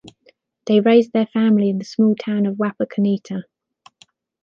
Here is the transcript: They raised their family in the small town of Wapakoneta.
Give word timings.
They 0.65 0.79
raised 0.79 1.13
their 1.13 1.27
family 1.27 1.69
in 1.69 1.77
the 1.77 1.85
small 1.85 2.15
town 2.15 2.47
of 2.47 2.55
Wapakoneta. 2.55 3.43